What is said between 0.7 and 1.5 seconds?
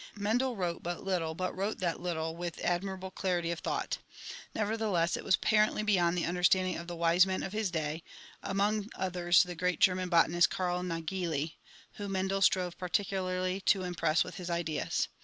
but little